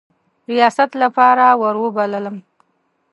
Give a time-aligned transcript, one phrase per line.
[0.51, 2.37] ریاست لپاره وروبللم.